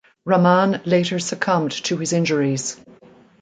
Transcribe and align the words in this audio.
Raman 0.25 0.81
later 0.83 1.19
succumbed 1.19 1.71
to 1.83 1.97
his 1.97 2.11
injuries. 2.11 2.75